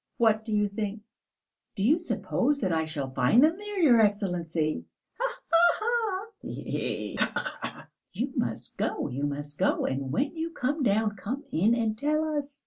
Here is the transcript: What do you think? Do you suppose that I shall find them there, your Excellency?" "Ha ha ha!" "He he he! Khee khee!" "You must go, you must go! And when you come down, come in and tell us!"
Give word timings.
What 0.17 0.43
do 0.43 0.51
you 0.51 0.67
think? 0.67 1.01
Do 1.75 1.83
you 1.83 1.99
suppose 1.99 2.59
that 2.61 2.71
I 2.71 2.85
shall 2.85 3.11
find 3.13 3.43
them 3.43 3.55
there, 3.55 3.79
your 3.79 3.99
Excellency?" 4.01 4.83
"Ha 5.19 5.31
ha 5.31 5.47
ha!" 5.79 6.27
"He 6.41 6.53
he 6.55 6.61
he! 7.11 7.15
Khee 7.17 7.25
khee!" 7.61 7.69
"You 8.13 8.33
must 8.35 8.79
go, 8.79 9.09
you 9.09 9.27
must 9.27 9.59
go! 9.59 9.85
And 9.85 10.11
when 10.11 10.35
you 10.35 10.49
come 10.53 10.81
down, 10.81 11.15
come 11.17 11.43
in 11.51 11.75
and 11.75 11.95
tell 11.95 12.35
us!" 12.35 12.59